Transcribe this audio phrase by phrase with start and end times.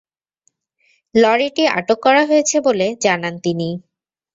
[1.15, 3.69] লরিটি আটক করা হয়েছে বলে জানান তিনি।